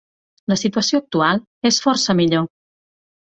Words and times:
La 0.51 0.55
situació 0.61 1.01
actual 1.03 1.43
és 1.71 1.79
força 1.85 2.17
millor. 2.21 2.47